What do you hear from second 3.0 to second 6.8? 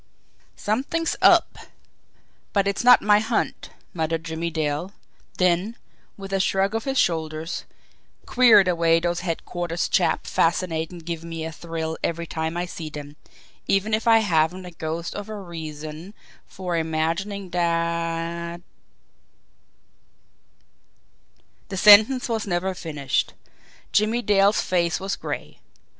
my hunt!" muttered Jimmie Dale; then, with a shrug